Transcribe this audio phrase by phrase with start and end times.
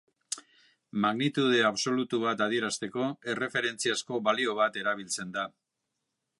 [1.03, 5.49] Magnitude absolutu bat adierazteko, erreferentziazko balio bat erabiltzen da.